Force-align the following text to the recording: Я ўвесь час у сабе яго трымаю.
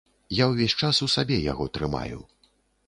Я 0.37 0.45
ўвесь 0.53 0.75
час 0.81 1.03
у 1.07 1.11
сабе 1.17 1.37
яго 1.51 1.69
трымаю. 1.79 2.19